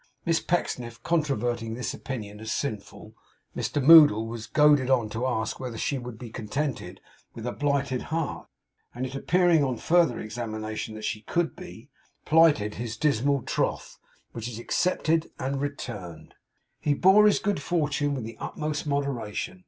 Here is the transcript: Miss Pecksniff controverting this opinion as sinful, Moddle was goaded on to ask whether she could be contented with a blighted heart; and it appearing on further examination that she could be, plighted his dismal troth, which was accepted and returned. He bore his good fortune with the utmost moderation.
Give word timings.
Miss 0.25 0.39
Pecksniff 0.39 1.03
controverting 1.03 1.75
this 1.75 1.93
opinion 1.93 2.39
as 2.39 2.51
sinful, 2.51 3.13
Moddle 3.55 4.25
was 4.25 4.47
goaded 4.47 4.89
on 4.89 5.09
to 5.11 5.27
ask 5.27 5.59
whether 5.59 5.77
she 5.77 5.99
could 5.99 6.17
be 6.17 6.31
contented 6.31 6.99
with 7.35 7.45
a 7.45 7.51
blighted 7.51 8.01
heart; 8.01 8.47
and 8.95 9.05
it 9.05 9.13
appearing 9.13 9.63
on 9.63 9.77
further 9.77 10.17
examination 10.19 10.95
that 10.95 11.03
she 11.05 11.21
could 11.21 11.55
be, 11.55 11.87
plighted 12.25 12.73
his 12.81 12.97
dismal 12.97 13.43
troth, 13.43 13.99
which 14.31 14.47
was 14.47 14.57
accepted 14.57 15.29
and 15.37 15.61
returned. 15.61 16.33
He 16.79 16.95
bore 16.95 17.27
his 17.27 17.37
good 17.37 17.61
fortune 17.61 18.15
with 18.15 18.23
the 18.23 18.37
utmost 18.39 18.87
moderation. 18.87 19.59